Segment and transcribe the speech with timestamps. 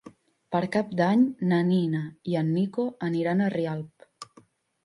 [0.53, 2.01] Per Cap d'Any na Nina
[2.31, 4.35] i en Nico aniran a Rialp.